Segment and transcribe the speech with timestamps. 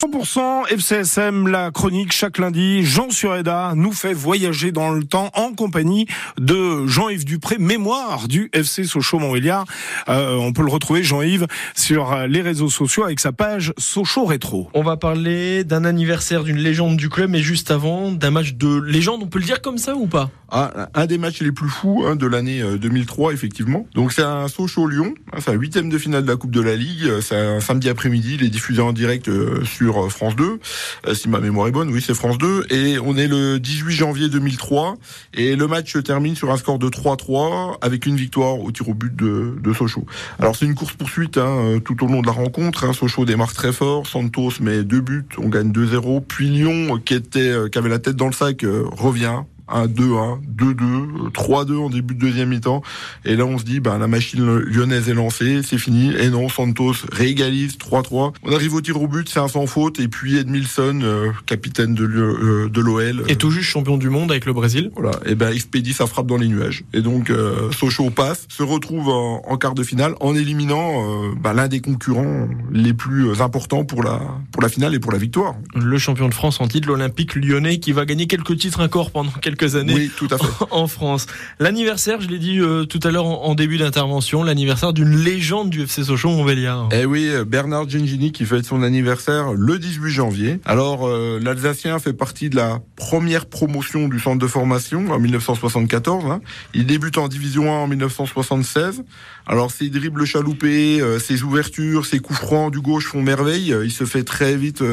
[0.00, 2.84] 100% FCSM, la chronique chaque lundi.
[2.84, 6.06] Jean Sureda nous fait voyager dans le temps en compagnie
[6.38, 9.64] de Jean-Yves Dupré, mémoire du FC Sochaux-Montbéliard.
[10.08, 14.70] Euh, on peut le retrouver, Jean-Yves, sur les réseaux sociaux avec sa page Sochaux Rétro.
[14.72, 18.80] On va parler d'un anniversaire d'une légende du club, mais juste avant, d'un match de
[18.80, 20.30] légende, on peut le dire comme ça ou pas?
[20.50, 23.86] Ah, Un des matchs les plus fous hein, de l'année 2003, euh, effectivement.
[23.96, 26.76] Donc c'est un Sochaux-Lyon, hein, c'est un huitième de finale de la Coupe de la
[26.76, 29.64] Ligue, c'est un samedi après-midi, il est diffusé en direct euh,
[29.96, 30.58] euh, France 2,
[31.06, 33.92] euh, si ma mémoire est bonne, oui c'est France 2, et on est le 18
[33.92, 34.96] janvier 2003,
[35.34, 38.94] et le match termine sur un score de 3-3, avec une victoire au tir au
[38.94, 40.04] but de, de Sochaux.
[40.38, 42.92] Alors c'est une course-poursuite hein, euh, tout au long de la rencontre, hein.
[42.92, 47.54] Sochaux démarre très fort, Santos met deux buts, on gagne 2-0, puis Lyon, qui, était,
[47.70, 52.50] qui avait la tête dans le sac, revient, 1-2-1, 2-2, 3-2 en début de deuxième
[52.50, 52.82] mi-temps.
[53.24, 56.12] Et là, on se dit, ben, la machine lyonnaise est lancée, c'est fini.
[56.18, 58.32] Et non, Santos réégalise 3-3.
[58.42, 60.00] On arrive au tir au but, c'est un sans faute.
[60.00, 63.24] Et puis Edmilson, euh, capitaine de euh, l'OL.
[63.28, 64.90] Et tout juste champion du monde avec le Brésil.
[64.94, 65.12] Voilà.
[65.26, 66.84] Et ben, expédie sa frappe dans les nuages.
[66.92, 71.34] Et donc, euh, Sochaux passe, se retrouve en, en quart de finale en éliminant euh,
[71.40, 74.20] ben, l'un des concurrents les plus importants pour la,
[74.52, 75.54] pour la finale et pour la victoire.
[75.74, 79.30] Le champion de France en titre, l'Olympique lyonnais, qui va gagner quelques titres encore pendant
[79.30, 80.44] quelques années oui, tout à fait.
[80.70, 81.26] en France.
[81.58, 85.82] L'anniversaire, je l'ai dit euh, tout à l'heure en, début d'intervention, l'anniversaire d'une légende du
[85.82, 86.88] FC Sochaux Montbéliard.
[86.92, 90.60] Eh oui, euh, Bernard Gengini qui fête son anniversaire le 18 janvier.
[90.64, 96.26] Alors euh, l'Alsacien fait partie de la première promotion du centre de formation en 1974.
[96.26, 96.40] Hein.
[96.74, 99.02] Il débute en division 1 en 1976.
[99.46, 103.74] Alors ses dribbles chaloupés, ses ouvertures, ses coups francs du gauche font merveille.
[103.82, 104.84] Il se fait très vite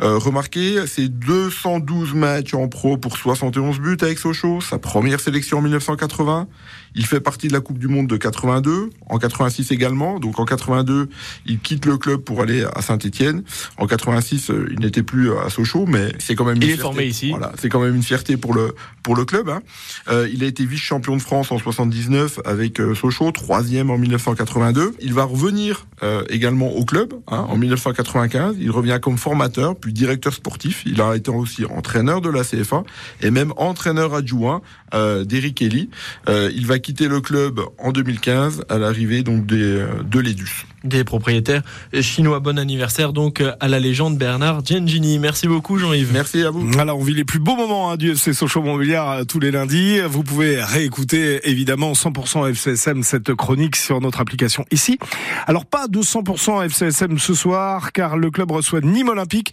[0.00, 0.86] remarquer.
[0.88, 6.48] Ses 212 matchs en pro pour 71 buts avec Sochaux, sa première sélection en 1980.
[6.94, 10.20] Il fait partie de la Coupe du Monde de 82, en 86 également.
[10.20, 11.08] Donc en 82,
[11.46, 13.44] il quitte le club pour aller à Saint-Étienne.
[13.78, 16.56] En 86, euh, il n'était plus à Sochaux, mais c'est quand même.
[16.56, 16.80] Une il fierté.
[16.80, 17.30] est formé ici.
[17.30, 19.48] Voilà, c'est quand même une fierté pour le pour le club.
[19.48, 19.62] Hein.
[20.08, 24.94] Euh, il a été vice-champion de France en 79 avec euh, Sochaux, troisième en 1982.
[25.00, 28.56] Il va revenir euh, également au club hein, en 1995.
[28.60, 30.82] Il revient comme formateur, puis directeur sportif.
[30.86, 32.84] Il a été aussi entraîneur de la CFA
[33.20, 34.62] et même entraîneur adjoint
[34.94, 35.90] euh, d'Eric Elly.
[36.28, 40.66] Euh, il va quitter le club en 2015 à l'arrivée euh, de l'Edus.
[40.84, 41.62] Des propriétaires
[42.00, 42.40] chinois.
[42.40, 45.18] Bon anniversaire donc à la légende Bernard Gengini.
[45.18, 46.10] Merci beaucoup Jean-Yves.
[46.12, 46.68] Merci à vous.
[46.78, 50.00] Alors on vit les plus beaux moments hein, du FC Sochaux Montbéliard tous les lundis.
[50.00, 54.98] Vous pouvez réécouter évidemment 100% FCSM cette chronique sur notre application ici.
[55.46, 59.52] Alors pas de 100% FCSM ce soir car le club reçoit Nîmes Olympique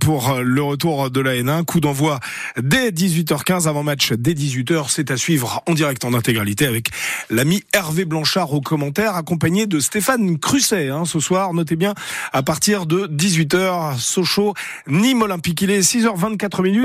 [0.00, 1.64] pour le retour de la N1.
[1.64, 2.20] Coup d'envoi
[2.60, 4.86] dès 18h15 avant match dès 18h.
[4.88, 6.88] C'est à suivre en direct en intégralité avec
[7.30, 11.54] l'ami Hervé Blanchard au commentaire accompagné de Stéphane Hein, ce soir.
[11.54, 11.94] Notez bien
[12.32, 14.54] à partir de 18h Sochaux
[14.88, 15.62] Nîmes Olympique.
[15.62, 16.76] Il est 6h24 minutes.